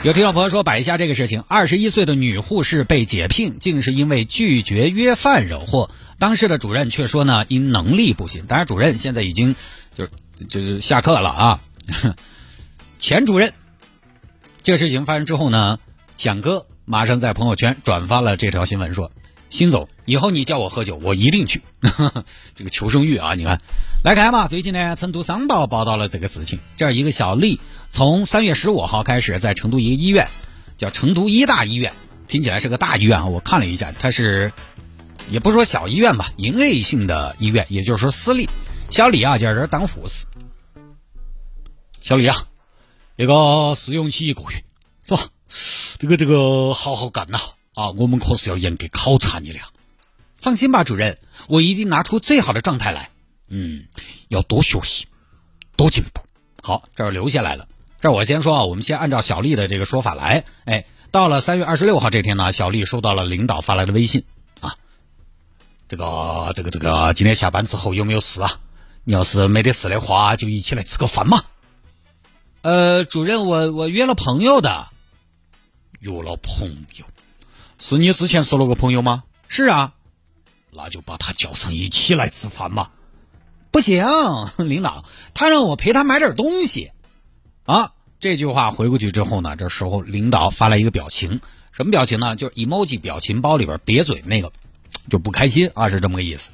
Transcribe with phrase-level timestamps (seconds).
[0.02, 5.90] 有听众朋友说，摆一下这个事情：二十一岁的女护士被解聘，竟是因为拒绝约饭惹祸。
[6.18, 8.46] 当时的主任却说呢，因能力不行。
[8.46, 9.54] 当然，主任现在已经
[9.94, 10.10] 就是
[10.46, 11.60] 就是下课了啊。
[12.98, 13.52] 前主任，
[14.62, 15.78] 这个事情发生之后呢，
[16.16, 19.12] 响哥马上在朋友圈转发了这条新闻，说
[19.50, 21.60] ：“辛总，以后你叫我喝酒，我一定去。
[22.54, 23.58] ”这个求生欲啊，你看，
[24.04, 24.46] 来看嘛。
[24.46, 27.60] 最近呢，成都商报报道了这个事情，这儿一个小丽。
[27.90, 30.28] 从三月十五号开始，在成都一个医院，
[30.78, 31.92] 叫成都医大医院，
[32.28, 33.26] 听起来是个大医院啊。
[33.26, 34.52] 我看了一下，它是，
[35.28, 38.48] 也不说小医院吧，营业性的医院，也就是说私立。
[38.88, 40.26] 小李啊，在这儿当护士。
[42.00, 42.36] 小李啊，
[43.16, 44.64] 那个试用期一个月，
[45.08, 45.28] 是吧？
[45.98, 47.42] 这个这个好好干呐啊！
[47.88, 49.58] 我们可是要严格考察你的。
[50.36, 53.10] 放心吧，主任，我一定拿出最好的状态来。
[53.48, 53.86] 嗯，
[54.28, 55.06] 要多学习，
[55.76, 56.20] 多进步。
[56.62, 57.66] 好，这儿留下来了。
[58.00, 60.44] 这我先说啊，我们先按照小丽的这个说法来。
[60.64, 64.24] 哎，到了三月二十六号这天呢，小丽收到了领导发来的微信
[64.60, 64.76] 啊，
[65.88, 68.60] 这个这个这个，今天下班之后有没有事啊？
[69.04, 71.42] 你要是没得事的话，就一起来吃个饭嘛。
[72.62, 74.88] 呃，主任，我我约了朋友的，
[76.00, 77.06] 约了朋友，
[77.80, 79.24] 是你之前说了个朋友吗？
[79.48, 79.94] 是啊，
[80.72, 82.90] 那就把他叫上一起来吃饭嘛。
[83.70, 84.04] 不行，
[84.58, 86.90] 领导，他让我陪他买点东西。
[87.64, 91.40] 啊，这句话回过去之后呢，这时候领导发来一个表情，
[91.72, 92.36] 什么表情呢？
[92.36, 94.52] 就是 emoji 表情包里边瘪嘴那个，
[95.08, 96.50] 就不开心啊，是这么个意思。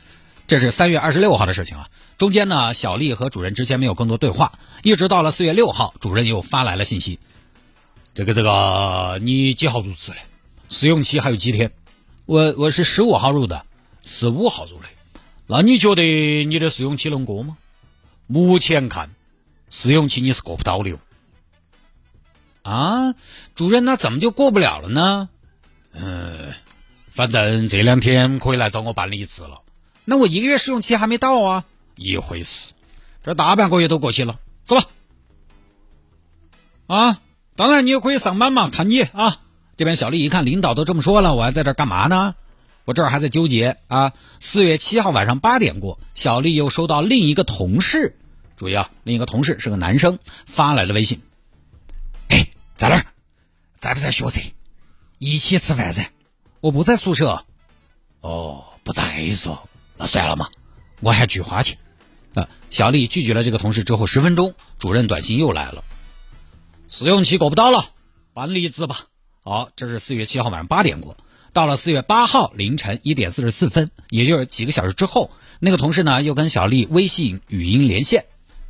[0.46, 1.88] 这是三月二十六号的事情啊。
[2.18, 4.52] 中间呢，小丽和主任之间没有更多对话，
[4.84, 7.18] 一直到了四月六号，主任又发来了信息。
[8.14, 10.16] 这个这个，你几号入职的？
[10.68, 11.72] 试用期还有几天？
[12.26, 13.64] 我我是十五号入的，
[14.04, 14.88] 十五号入的。
[15.46, 17.56] 那你觉得你的试用期能过吗？
[18.26, 19.14] 目前看，
[19.70, 20.98] 试用期你是过不到的。
[22.62, 23.14] 啊，
[23.54, 25.28] 主任，那怎么就过不了了呢？
[25.92, 26.52] 嗯，
[27.10, 29.62] 反正这两天可以来找我办理一次了。
[30.04, 32.72] 那我一个月试用期还没到啊，一回事。
[33.22, 34.84] 这大半个月都过去了，走吧。
[36.88, 37.20] 啊，
[37.54, 39.42] 当然你也可以上班嘛，看你啊。
[39.76, 42.34] 这边小丽一看领导都这么说了，我还在这干嘛呢？
[42.84, 44.12] 我这儿还在纠结啊。
[44.40, 48.16] 四月七号晚上八点过，小丽又收到另一个同事，
[48.56, 51.20] 注意啊，另一个同事是个男生发来的微信。
[52.28, 53.06] 哎在哪儿？
[53.78, 54.40] 在不在学社？
[55.18, 56.10] 一起吃饭噻。
[56.60, 57.44] 我不在宿舍。
[58.20, 60.48] 哦，不在说，那算了嘛。
[61.00, 61.76] 我还拒花钱。
[62.34, 65.84] 啊，小丽拒绝了这个同事之后，十分钟，主任短信又来了。
[66.88, 67.84] 试用期过不到了，
[68.32, 68.96] 办离职吧。
[69.48, 71.16] 好，这是四月七号晚上八点过。
[71.52, 75.30] 到了四月八号凌晨一点四十四分，也就是几个小时之后，
[75.60, 78.24] 那个同事呢又跟小丽微信语音连线。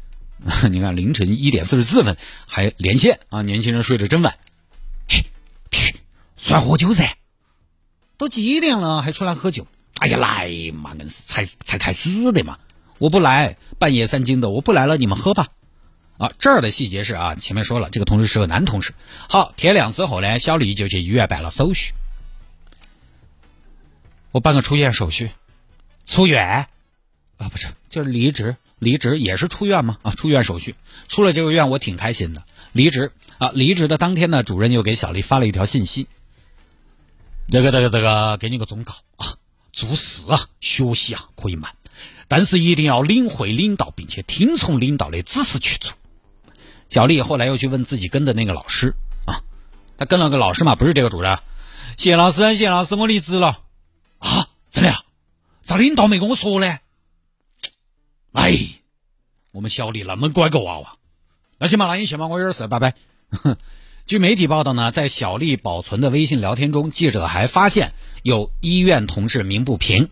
[0.71, 3.41] 你看，凌晨一点四十四分还连线啊！
[3.41, 4.37] 年轻人睡得真晚。
[5.09, 5.25] 嘿，
[5.71, 5.97] 去，
[6.37, 7.17] 算喝酒噻！
[8.19, 9.67] 都几点了还出来喝酒？
[10.01, 12.59] 哎呀，来嘛，硬是才才开始的嘛！
[12.99, 15.49] 我不来，半夜三更的，我不来了，你们喝吧。
[16.19, 18.95] 啊，这儿的细节是啊，前面说了，这个同事是个男同事。
[19.29, 21.93] 好，天亮之后呢，小丽就去医院办了手续。
[24.33, 25.31] 我办个出院手续，
[26.05, 26.69] 出院
[27.37, 28.57] 啊，不是，就是离职。
[28.79, 29.97] 离职也是出院吗？
[30.03, 30.75] 啊，出院手续
[31.09, 32.45] 出了这个院，我挺开心的。
[32.73, 36.07] 离职啊，离职的当天呢，主任又给小丽发了一条信息。
[37.51, 39.37] 这个这个这个，给你个忠告啊，
[39.73, 41.75] 做事啊，学习啊可以慢，
[42.29, 45.95] 但是一定要领会领导，并且听从领导的指示去做。
[46.89, 49.43] 小丽后来又去问自己跟的那个老师啊，
[49.97, 51.39] 他跟了个老师嘛，不是这个主任。
[51.97, 53.61] 谢老师，谢老师，我离职了
[54.19, 54.49] 啊？
[54.71, 54.95] 真的？
[55.63, 56.79] 咋领导没跟我说呢？
[58.33, 58.57] 哎，
[59.51, 60.97] 我们小丽那么乖个娃娃，
[61.59, 62.95] 那行吧，那你先吧，我有点事，拜拜。
[64.07, 70.09] 据媒体报道呢，在小丽保存的微信聊天中，记者还发现有医院同事鸣不平，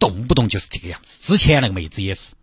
[0.00, 1.20] 动不动就是这个样子。
[1.22, 2.34] 之前那个妹子也是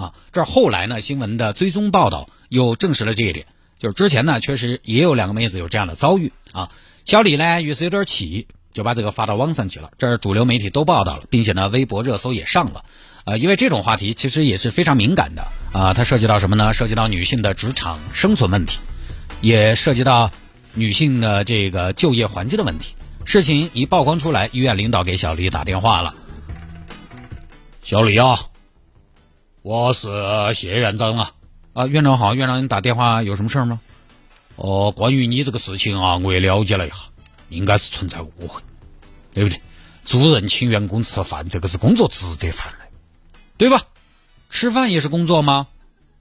[0.00, 3.46] 啊，这后来呢，新闻的追踪报道又证实了这一点，
[3.78, 6.70] 就是之前呢，确实也有两个妹子有这样的遭遇啊。
[7.04, 12.84] 小李呢，于是有点起，就把这个发到网上去了，这儿主流媒体都报道了，并且呢，微博热搜也上了。
[13.24, 16.72] 呃，因为这种话题其实也是非常敏感的啊，它涉及到什么呢？
[16.72, 18.80] 涉及到女性的职场生存问题，
[19.42, 20.30] 也涉及到
[20.72, 22.94] 女性的这个就业环境的问题。
[23.24, 26.14] 事情一曝光出来，医院领导给小李打电话了。
[27.82, 28.38] 小李啊，
[29.62, 30.08] 我是
[30.54, 31.32] 谢院长啊。
[31.74, 33.80] 啊，院长好，院长，你打电话有什么事儿吗？
[34.56, 36.96] 哦，关于你这个事情啊，我也了解了一下，
[37.50, 38.62] 应该是存在误会，
[39.34, 39.60] 对不对？
[40.04, 42.78] 主任请员工吃饭，这个是工作职责范围，
[43.58, 43.82] 对吧？
[44.48, 45.68] 吃饭也是工作吗？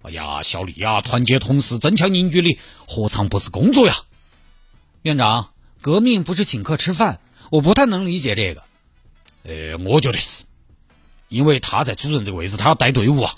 [0.01, 3.95] 哎呀，小李呀，团结同事，增强凝聚力，何尝不是工作呀？
[5.03, 7.21] 院长，革命不是请客吃饭，
[7.51, 8.63] 我不太能理解这个。
[9.43, 10.43] 呃，我觉得是，
[11.29, 13.35] 因为他在主任这个位置，他要带队伍啊。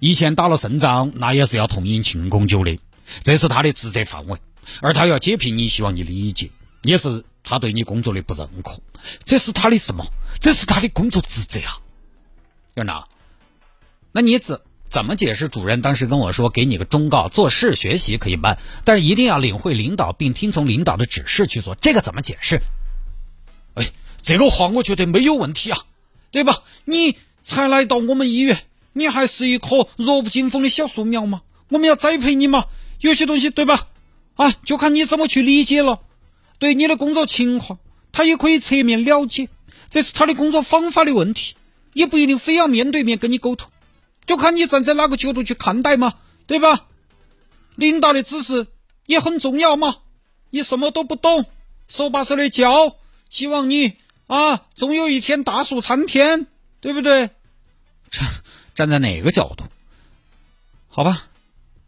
[0.00, 2.78] 以前打了胜仗，那也是要痛饮庆功酒的，
[3.22, 4.38] 这是他的职责范围。
[4.80, 6.50] 而他要解聘你，希望你理解，
[6.82, 8.80] 也是他对你工作的不认可，
[9.24, 10.04] 这是他的什么？
[10.40, 11.78] 这是他的工作职责啊，
[12.74, 13.08] 院长。
[14.12, 15.48] 那你怎怎么解释？
[15.48, 22.60] 主任当时跟我说，给你个忠告，做事学习可以慢，但是一定要领会领导并听从领导的指示去做，这个怎么解释？
[23.74, 23.86] 哎，
[24.20, 25.78] 这个话我觉得没有问题啊，
[26.30, 26.64] 对吧？
[26.84, 28.64] 你才来到我们医院。
[28.92, 32.64] 你还是一棵弱不禁风的小树苗嘛，我们要栽培你嘛。
[33.00, 33.86] 有些东西对吧？
[34.34, 36.00] 啊，就看你怎么去理解了。
[36.58, 37.78] 对你的工作情况，
[38.10, 39.48] 他也可以侧面了解，
[39.90, 41.54] 这是他的工作方法的问题，
[41.92, 43.70] 也不一定非要面对面跟你沟通，
[44.26, 46.14] 就看你站在哪个角度去看待嘛，
[46.46, 46.86] 对吧？
[47.76, 48.66] 领导的指示
[49.04, 49.98] 也很重要嘛。
[50.48, 51.44] 你什么都不懂，
[51.86, 52.96] 手把手的教，
[53.28, 53.92] 希望你
[54.26, 56.46] 啊，总有一天大树参天，
[56.86, 57.30] 对不对？
[58.10, 58.28] 站。
[58.76, 59.64] 站在哪个角度？
[60.86, 61.26] 好吧，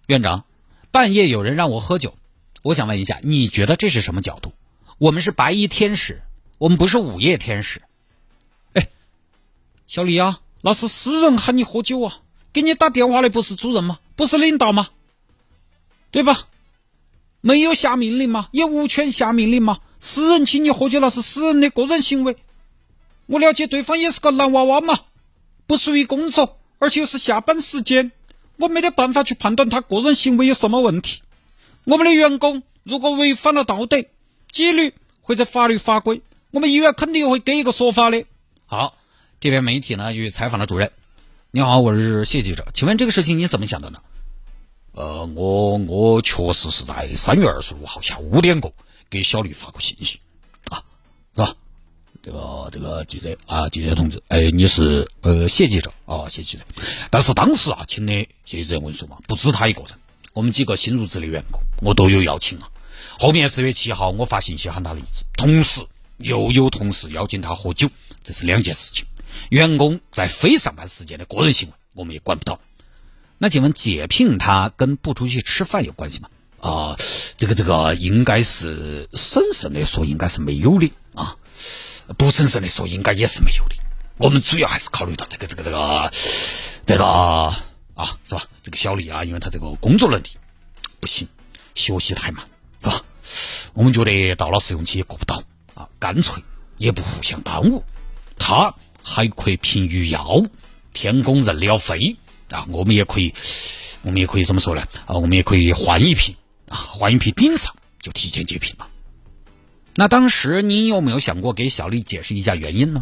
[0.07, 0.45] 院长，
[0.91, 2.17] 半夜有人让我喝酒，
[2.63, 4.53] 我想问一下，你觉得这是什么角度？
[4.99, 6.21] 我们是白衣天使，
[6.59, 7.81] 我们不是午夜天使。
[8.73, 8.89] 哎，
[9.87, 12.23] 小李啊，那是私人喊你喝酒啊，
[12.53, 14.01] 给你打电话的不是主任吗？
[14.17, 14.89] 不是领导吗？
[16.11, 16.49] 对吧？
[17.41, 18.49] 没有下命令吗？
[18.51, 19.79] 也无权下命令吗？
[20.01, 22.37] 私人请你喝酒，那是私人的个人行为。
[23.29, 24.99] 我了解对方也是个男娃娃嘛，
[25.69, 26.59] 不属于工作。
[26.81, 28.13] 而且又是下班时间，
[28.57, 31.23] 我没得办法去判断他个人行为有什么问题。
[31.85, 34.05] 我们的员工如果违反了道德
[34.53, 36.23] 纪律或者法律法规，
[36.53, 38.25] 我们医院肯定会给一个说法的。
[38.67, 38.97] 好，
[39.41, 40.93] 这边媒体呢又采访了主任。
[41.51, 44.01] 你好，我是谢记者，请问这个事情你怎么想的呢？
[44.93, 48.73] 呃，我我确实是在三月二十五号下午五点过
[49.11, 50.21] 给小丽发过信息，
[50.71, 50.85] 啊，
[51.35, 51.55] 是吧？
[52.29, 56.65] 这个这个记者啊，记者同志，哎，你是呃谢记者啊，谢记者。
[57.11, 58.13] 但是当时啊，请的
[58.45, 59.93] 谢记者我跟你说嘛，不止他一个人，
[60.35, 62.69] 我们几个新入职的员工，我都有邀请啊。
[63.19, 65.81] 后面四月七号我发信息喊他离职，同时
[66.19, 67.89] 又有同事邀请他喝酒，
[68.23, 69.07] 这是两件事情。
[69.49, 72.61] 员工在非上班时间的个人行为，我们也管不到。
[73.39, 76.29] 那请问解聘他跟不出去吃饭有关系吗？
[76.61, 76.99] 啊，
[77.39, 81.35] 这个这个应该是审慎的说，应该是没有的啊。
[82.17, 83.77] 不审慎的说，应该也是没有的。
[84.17, 86.13] 我们主要还是考虑到这个、这个、这个、
[86.87, 88.43] 这个啊，是吧？
[88.63, 90.29] 这个小丽啊，因为她这个工作能力
[91.01, 91.29] 不行，
[91.75, 92.45] 学习太慢，
[92.81, 93.03] 是吧？
[93.75, 95.43] 我们觉得到了试用期也过不到
[95.75, 96.43] 啊，干脆
[96.79, 97.85] 也不互相耽误。
[98.39, 100.43] 他还可以凭余药，
[100.93, 102.17] 天工人了飞
[102.51, 103.35] 啊，我们也可以，
[104.03, 104.83] 我们也可以怎么说呢？
[105.07, 106.37] 啊，我们也可以换一批
[106.69, 108.87] 啊，换一批顶上，就提前解聘嘛。
[109.99, 113.01] 那当时您有没有想过给小丽解释一下原因呢？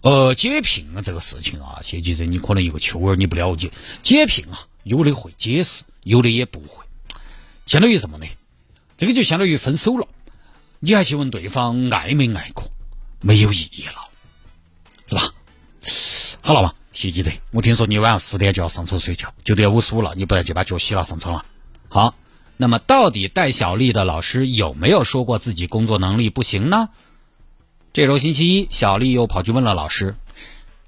[0.00, 3.70] 呃，解聘啊这个事情啊，谢记者你可能一个秋儿你不了解，
[4.02, 6.84] 解聘啊有的会解释，有的也不会，
[7.64, 8.26] 相当于什么呢？
[8.98, 10.08] 这个就相当于分手了，
[10.80, 12.72] 你还去问对方爱没爱过，
[13.20, 14.10] 没有意义了，
[15.06, 15.32] 是吧？
[16.42, 21.46] 好了嘛，谢记者，我听说你晚上十点就要上床睡觉，九点五十五了，你不要就把脚洗了上床了，
[21.88, 22.16] 好。
[22.56, 26.88] 那么，到底带小丽的老师有没有说过自己工作能力不行呢？
[27.92, 30.16] 这周星期一，小丽又跑去问了老师：“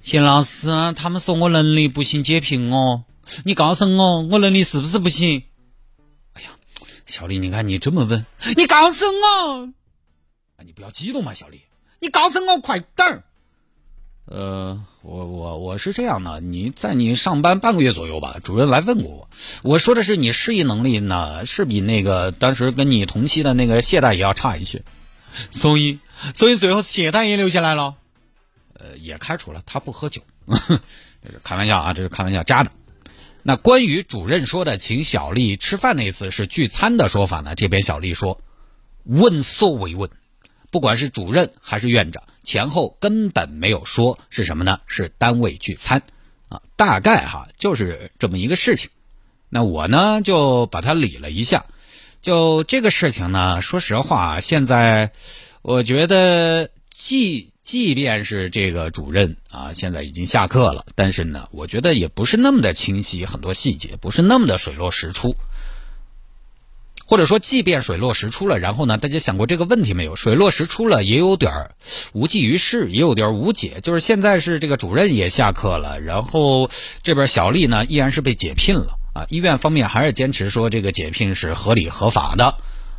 [0.01, 3.05] 谢老师，他们说我能力不行，截屏哦，
[3.45, 5.43] 你告诉我，我能力是不是不行？”
[6.35, 6.51] 哎呀，
[7.05, 8.25] 小丽，你看你这么问，
[8.57, 9.69] 你告诉我，
[10.65, 11.63] 你不要激动嘛，小丽，
[12.01, 13.25] 你告诉我快点儿。
[14.27, 19.29] 呃，我我我是这样的，你在你上班半个月左右吧，主任来问过我，
[19.63, 24.83] 我说的是你适应能力呢，是比那个当时跟你同期的那个谢大爷要差一些，
[25.51, 25.99] 所以
[26.35, 27.95] 所以最后谢大爷留下来了，
[28.75, 32.71] 呃，也开除了，他不喝酒， 这是开玩笑啊，这是开玩笑加的。
[33.43, 37.55] 那关于主任说的请小丽吃饭那次是聚餐的说法呢？
[37.55, 38.43] 这边小丽说，
[39.05, 40.11] 问所未问。
[40.71, 44.81] 不管是主任还是院长，前后根本没有说是什么呢？
[44.87, 46.03] 是单位聚餐，
[46.49, 48.91] 啊，大概哈就是这么一个事情。
[49.49, 51.67] 那我呢就把它理了一下，
[52.21, 55.13] 就这个事情呢，说实话，现在
[55.63, 65.35] 我觉得，即即便是这个主任啊，现在已经下课了，但是呢，我觉得也不是那么的清晰，很多细节不是那么的水落石出。
[67.09, 70.15] 或者说，即便水落石出了，然后呢，大家想过这个问题没有？
[70.15, 71.71] 水落石出了，也有点儿
[72.13, 73.81] 无济于事，也有点儿无解。
[73.83, 76.69] 就是现在是这个主任也下课了，然后
[77.03, 79.25] 这边小丽呢，依然是被解聘了啊。
[79.31, 82.57] 医院方面还是坚持说这个解聘是合理合法的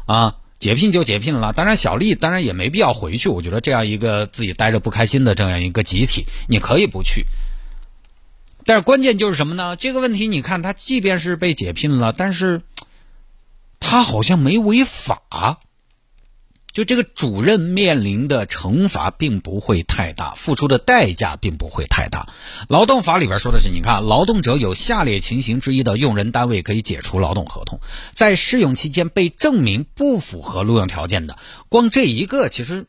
[0.08, 1.54] 啊，解聘就解聘了。
[1.54, 3.30] 当然，小丽当然也没必要回去。
[3.30, 7.28] 我觉得这样一个自己待着不开心的这样一个集体，你可以不去。
[8.66, 9.76] 但是关键就是什么呢？
[9.76, 12.64] 这个问题，你看他即便是被解聘了，但是。
[13.90, 15.58] 他好像没违法，
[16.72, 22.28] 就这个主任面临的惩罚并不会太大，付出的代价并不会太大。
[22.68, 27.80] 劳动法里边说的是，你看，劳动者有下列情形之一的用人单位可以解除劳动合同，
[28.14, 32.86] 在试用期间被证明不符合录用条件的，光这一个其实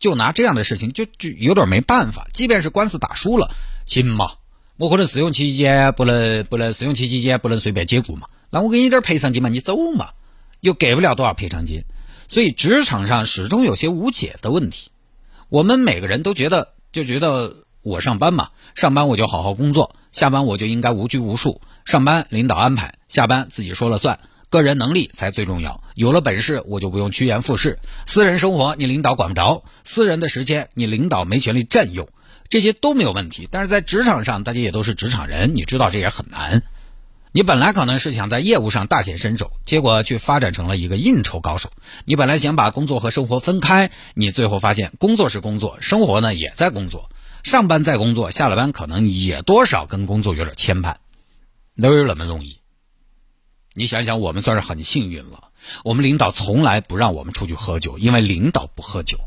[0.00, 2.26] 就拿这样的事情就就有点没办法。
[2.32, 3.54] 即便是官司打输了，
[3.86, 4.32] 行嘛，
[4.78, 10.10] 我可能试用期间不能不能试用期期间不能随便解雇嘛，那我给你点赔偿金嘛，你走嘛。
[10.60, 11.84] 又给不了多少赔偿金，
[12.28, 14.90] 所以职场上始终有些无解的问题。
[15.48, 21.60] 我们每个人都觉得，就觉得我上班嘛，上班我就好好工作，下班我就应该无拘无束。
[21.84, 25.82] 上班领导安排，下班自己说了算，个人能力才最重要。
[25.94, 27.78] 有了本事，我就不用趋炎附势。
[28.06, 32.08] 私人生活你领导管不着，私人的时间你领导没权利占用，
[32.48, 33.48] 这些都没有问题。
[33.50, 36.62] 但是在职场上，大家也都是职场人，你知道这也很难。
[37.32, 41.70] 你本来可能是想在业务上大显身手，结果却发展成了一个应酬高手。
[42.04, 47.08] 你本来想把工作和生活分开，你最后发现工作是工作，生活呢也在工作，
[47.44, 50.96] 上班在工作，下了班可能也多少跟工作有点牵绊，
[51.80, 52.58] 都有那么容易。
[53.74, 55.50] 你想想，我们算是很幸运了，
[55.84, 59.18] 我们领导从来不让我们出去喝酒，因为领导不喝酒。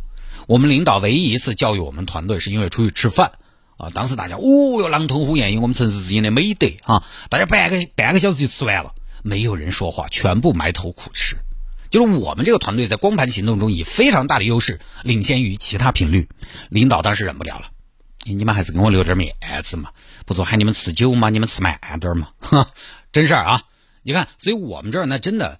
[0.46, 3.32] 我们领导唯一一次教育我们团队，是因为出去吃饭。
[3.78, 3.90] 啊！
[3.94, 4.42] 当时大家哦
[4.80, 7.04] 哟，狼吞虎咽，因为我们城市之间的美德啊！
[7.30, 11.38] 大家半个半个小时就吃完了，没有人说话，全部埋头苦吃。
[11.90, 16.28] 就是我们这个团队在光盘行动中以非常大的优势领先于其他频率。
[16.70, 17.68] 领导当时忍不了了，
[18.26, 19.92] 你们还是给我留点面子嘛！
[20.26, 21.30] 不是喊你们吃酒吗？
[21.30, 22.30] 你们吃慢点嘛！
[22.40, 22.72] 哈，
[23.12, 23.64] 真事儿啊！
[24.02, 25.60] 你看，所以我们这儿那真的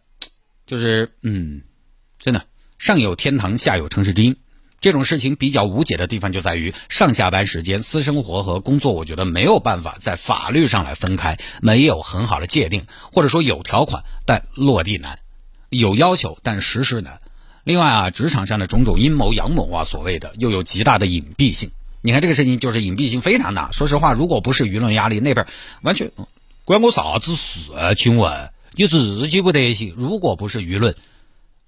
[0.66, 1.62] 就是嗯，
[2.18, 2.46] 真的
[2.78, 4.36] 上有天堂，下有城市之音。
[4.84, 15.20] 这种事情比较无解的地方就在于上下班时间、私生活和工作，我觉得没有办法在法律上来分开，没有很好的界定，或者说有条款但落地难，
[15.70, 17.22] 有要求但实施难。
[17.64, 21.72] 另外啊，职场上的种种阴谋阳谋啊，所谓的又有极大的隐蔽性。
[22.02, 23.72] 你看这个事情就是隐蔽性非常大。
[23.72, 25.48] 说实话，如果不是舆论压力，那边
[25.82, 26.12] 完全
[26.66, 27.72] 关我啥子事？
[27.96, 29.94] 请问你自己不得行？
[29.96, 30.94] 如果不是舆论，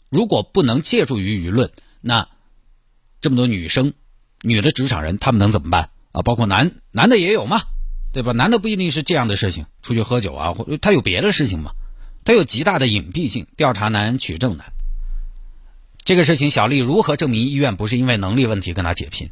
[0.09, 2.27] 如果不能借助于舆论，那。
[3.21, 3.93] 这么多女生，
[4.41, 6.21] 女的职场人，他们能怎么办啊？
[6.21, 7.61] 包括男男的也有嘛，
[8.13, 8.31] 对吧？
[8.31, 11.71] 男的不一定是这样的事情，出去喝酒啊，或他有别的事情嘛？
[12.23, 14.73] 他有极大的隐蔽性，调查难，取证难。
[16.03, 19.31] 这个事情，小丽如何证明医院不是因为能力问题跟他解聘？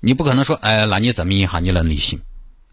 [0.00, 2.20] 你不可能说，哎，那你证明一下你能力行，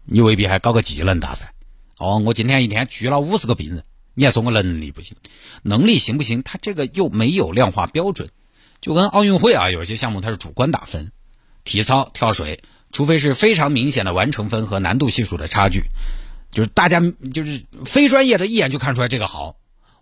[0.04, 1.52] 你未必还搞个技能大赛。
[1.98, 5.16] 哦，我今天一天拘了五十个病人，你还说我能力不行？
[5.62, 6.42] 能力行不行？
[6.42, 8.30] 他这个又没有量化标准。
[8.80, 11.10] 就跟奥运会啊，有些项目它是主观打分，
[11.64, 15.84] 体操、跳水，除非是非常明显的完成分和难度系数的差距，
[16.52, 17.00] 就是大家
[17.34, 19.56] 就是非专业的一眼就看出来这个好，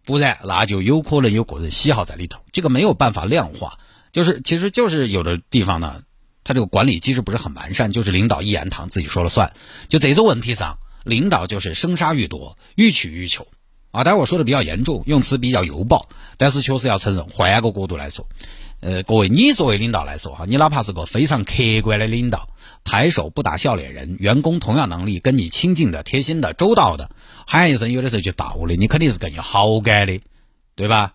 [0.04, 3.78] 不然那就有可能有个人喜好在里头，这个没有办法量化。
[4.12, 6.02] 就是其实就是有的地方呢，
[6.44, 9.52] 它这个管理机制不是很完善，就是领导一言堂，自己说了算。
[9.88, 13.48] 就这种问题上，领导就是生杀予夺，予取予求
[13.90, 14.04] 啊。
[14.04, 18.28] 当然我说的比较严重，用词比较油爆，但是确实要承认，换一个角度来说。
[18.84, 22.50] 呃，各位，你作为领导来说哈，你哪怕是个非常客观的领导，
[22.84, 27.10] 抬手不打笑脸人，员工同样能力跟你亲近的、贴心的、周到的，
[27.46, 30.20] 喊一声有的时候就到的，你肯定是更有好感的，
[30.74, 31.14] 对吧？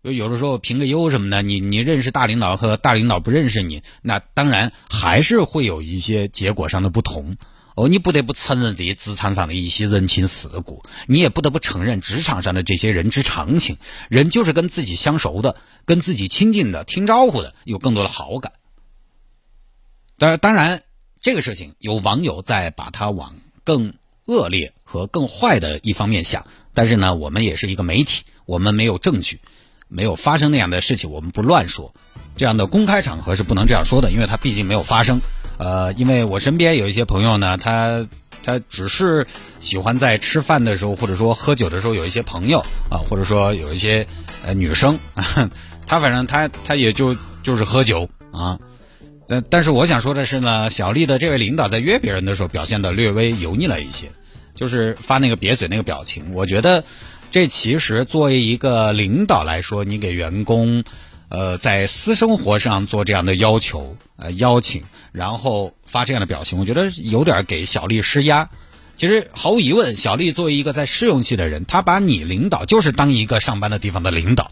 [0.00, 7.36] 有有的时候评个优什么的，你你认识大领导和大领导不认识你，那当然还是会有一些结果上的不同。
[7.76, 13.76] 哦，你不得不承认这些职场上的一些人情世故，你也不得不承认职场上的这些人之常情。
[14.08, 18.52] 人就是跟自己相熟的、跟自己亲近的、听招呼的，有更多的好感。
[20.16, 20.84] 当然，当然，
[21.20, 23.92] 这个事情有网友在把它往更
[24.24, 26.46] 恶劣和更坏的一方面想。
[26.72, 29.40] 但是呢，我们也是一个媒体，我们没有证据，
[29.86, 31.92] 没有发生那样的事情，我们不乱说。
[32.36, 35.20] 这样的公开场合是不能这样说的，因为它毕竟没有发生。
[35.58, 38.06] 呃，因为我身边有一些朋友呢，他
[38.42, 39.26] 他只是
[39.58, 42.58] 喜欢在吃饭的时候，或者说喝酒的时候，有一些朋友
[42.90, 44.06] 啊，或者说有一些
[44.44, 44.98] 呃女生，
[45.86, 48.58] 他反正他他也就就是喝酒啊。
[49.28, 54.10] 但但是我想说的是呢，小丽的这位领导在约别人的时候表现的略微油腻了一些，
[54.54, 56.32] 就是发那个瘪嘴那个表情。
[56.32, 56.84] 我觉得
[57.30, 60.84] 这其实作为一个领导来说，你给员工。
[61.28, 68.48] 呃，在私生活上做这样的要求、呃邀请，然后发这样的表情，我觉得有点给小丽施压。
[68.96, 74.50] 其实毫无疑问，小丽作为一个在试用期的人，她把你领导就是当一个上班的地方的领导。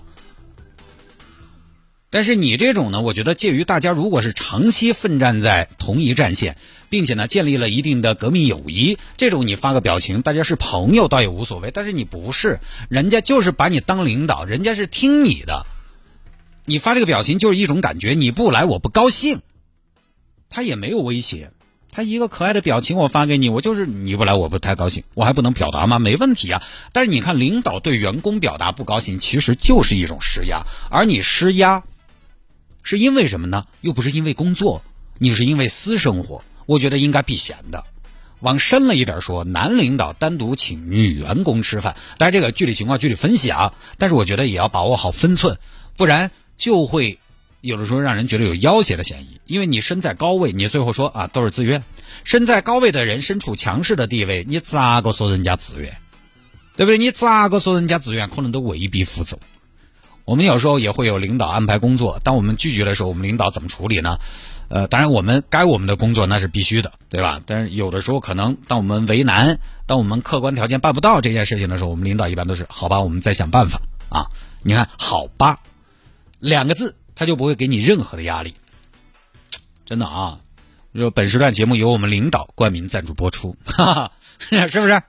[2.11, 6.57] 但是你这种呢，我觉得介于大家如果是长期奋战在同一战线，
[6.89, 11.71] 并且呢建立了一定的革命友谊，这种你发个表情，大家是朋友倒也无所谓。
[11.73, 15.67] 但是你不是，人家就是把你当领导，人家是听你的。
[16.67, 19.43] 你发这个表情就是一种感觉，你不来我不高兴。
[20.51, 21.51] 他也没有威胁，
[21.91, 25.99] 他一个可爱的表情我发给你，我就是你不来我不太高兴，我还不能表达吗？
[25.99, 26.63] 没问题啊。
[26.93, 31.83] 但是你看，领导对员工表达不高兴，其实就是一种施压，而你施压
[32.83, 33.65] 是因为什么呢？
[33.81, 34.83] 又不是因为工作，
[35.19, 36.45] 你是因为私生活。
[36.67, 37.85] 我觉得应该避嫌的。
[38.41, 43.75] 往深了一点说，男领导单独请女员工吃饭，但是这个具体情况具体分析啊。
[43.99, 45.59] 但是我觉得也要把握好分寸，
[45.97, 46.31] 不然。
[46.57, 47.19] 就会
[47.61, 51.83] 有的时候让人觉得有要挟的嫌疑，因为你身在高位，你最后说啊都是自愿。
[52.25, 55.97] 身在高位的人身处强势的地位，你咋个说人家自愿？
[56.77, 56.99] 对不对？
[56.99, 58.29] 你咋个说人家自愿？
[58.29, 59.39] 可能都未必负责。
[60.25, 64.19] 我们有时候也会有领导安排工作，当我们拒绝的时候，我们领导怎么处理呢？
[64.69, 67.43] 呃，当然我们该我们的工作那是必须的，对吧？
[67.45, 74.27] 但是有的时候可能当我们为难，当我们客观条件办不到这件事情的时候，我们领导一般都是好吧，我们再想办法啊。
[74.63, 75.61] 你看，好吧。
[76.45, 78.55] 两个字，他就不会给你任何的压力，
[79.87, 80.41] 真的啊！
[80.95, 84.13] 说本时段节目由我们领导冠名赞助播出，哈哈，
[84.69, 85.03] 是不是？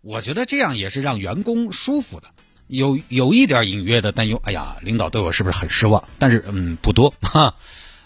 [0.00, 2.28] 我觉得这样也是让员工舒服的，
[2.66, 4.40] 有有一点隐约的担忧。
[4.42, 6.08] 哎呀，领导对我是不是很失望？
[6.18, 7.54] 但是嗯，不多哈。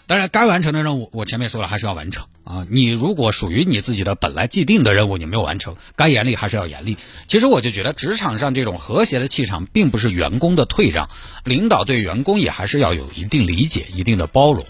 [0.09, 2.65] 当然，该完成的任务，我前面说了，还是要完成啊。
[2.67, 6.97] 你如果属于你自己的本来既定的任务，你没有完成，该严厉还是要严厉。
[7.27, 11.11] 其实我就觉得，职场上这种和谐的气场，并不是员工的退让，
[11.43, 14.65] 领导对员工也还是要有一定理解、一定的包容。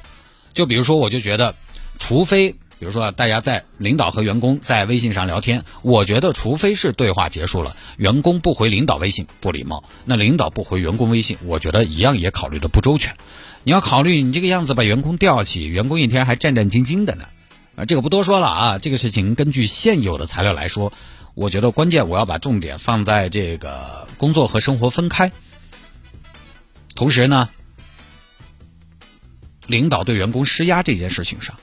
[0.54, 1.56] 就比如说，我就觉得，
[1.98, 13.18] 除非比如说大家在领导和员工在微信上聊天，我觉得除非是对话结束了，员工不回领导微信不礼貌，那领导不回员工微信，我觉得一样也考虑的不周全。
[13.66, 17.26] 你要考虑，你这个样子把员工吊起，员工一天还战战兢兢的呢，
[17.76, 18.80] 啊，这个不多说了啊。
[18.80, 20.94] 这个事情根据现有的材料来说，
[21.34, 25.34] 我觉得关键我要把重点放在这个工作和生活分开。
[26.96, 27.50] 同时呢，
[29.68, 31.58] 领导对员工施压这件事情上，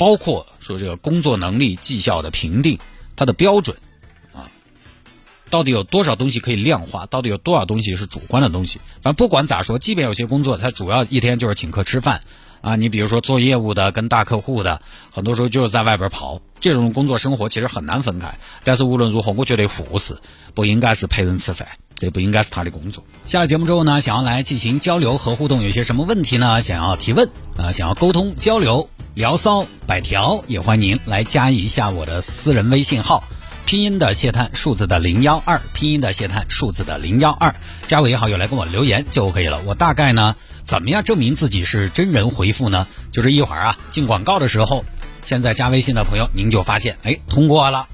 [0.00, 2.78] 包括说这个工作能力绩效的评定，
[3.16, 3.76] 它的标准
[4.32, 4.48] 啊。
[5.50, 7.04] 到底有多少东西可以量化？
[7.04, 8.80] 到底有多少东西是主观的东西？
[9.02, 12.22] 反正不管咋说，即便有些工作，它主要一天就是请客吃饭
[12.62, 12.76] 啊。
[12.76, 18.38] 你比如说做业务的，跟大客户的，很多时候就是在外边跑，这种工作生活其实很难分开。
[18.64, 20.16] 但是无论如何，我觉得护士
[20.54, 23.04] 不应该是陪人吃饭，这不应该是他的工作。
[23.26, 26.62] 下了节目之后呢，想要来进行交流和互动，有些什么问题呢？
[26.62, 33.24] 想要提问啊，想要沟通交流聊骚百条，也欢迎您来加一下我的私人微信号。
[33.66, 37.54] 拼音的谢探，数字的零幺二，拼音的谢探，数字的零幺二，
[37.86, 39.60] 加为好友来跟我留言就可以了。
[39.66, 42.86] 我大概呢，怎么样证明自己是真人回复呢？
[43.10, 44.84] 就是一会儿啊，进广告的时候，
[45.22, 47.88] 现在加微信的朋友，您就发现，哎，通过了。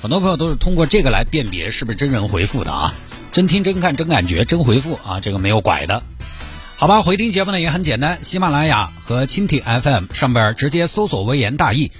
[0.00, 2.94] 很多朋友都是通过这个来辨别是不是真人回复的啊，
[3.32, 6.02] 真听真看真感觉真回复啊，这个没有拐的。
[6.82, 11.92] 好吧，回听节目呢也很简单，喜马拉雅和蜻蜓 FM 上边直接搜索“微言大义”。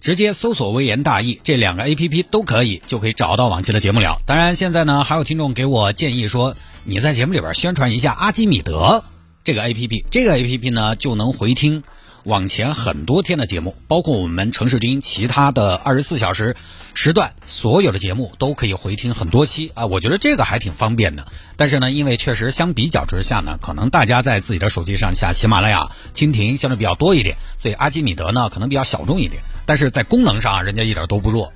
[0.00, 4.22] 直接搜索“微言大义”这两个 A P P 都可以，就可以找到往期的节目了。
[4.24, 9.04] 当然，现在呢还有听众给我建议说，你在节目里边宣传一下阿基米德
[9.44, 11.82] 这个 A P P，这个 A P P 呢就能回听。
[12.24, 16.56] 往前很多天的节目，包括我们城市之音其他的二十四小时
[16.92, 21.26] 时段所有的节目都可以回听很多期啊，我觉得这个还挺方便的。
[21.56, 29.42] 但是呢，因为确实相比较之下呢，可能大家在自己的手机上下喜马拉雅、蜻蜓相对比较多一点，所以阿基米德呢可能比较小众一点。
[29.64, 31.52] 但是在功能上，人家一点都不弱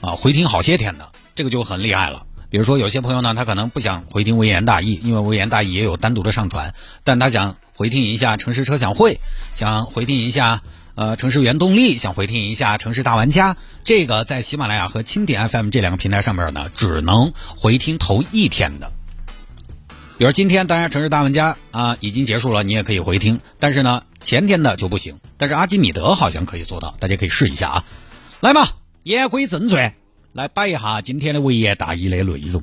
[0.00, 2.26] 啊，回听好些天的，这个就很厉害了。
[2.48, 7.56] 比如说有些朋友呢，他可能不想回听微言大义，因为微言大义也有单独的上传，但他想。
[7.80, 9.20] 回听一下城市车享会，
[9.54, 10.60] 想回听一下
[10.96, 13.56] 呃城市原动力，想回听一下城市大玩家。
[13.84, 18.92] 这个在喜马拉雅和蜻蜓 FM 这两个平台上面呢，只能回听头一天的。
[20.18, 23.40] 比如今天，当然城市大玩家啊已经结束了，你也可以回听。
[23.58, 25.18] 但是呢，前天的就不行。
[25.38, 27.84] 但是阿基米德好像可以做到，大家可以试一下啊。
[28.40, 28.72] 来吧，
[29.04, 29.94] 言归正传，
[30.34, 32.62] 来摆一下今天的微言大义的内容。